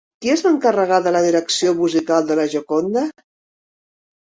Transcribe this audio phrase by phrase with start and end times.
[0.25, 3.09] Qui es va encarregar de la direcció musical de La Gioconda?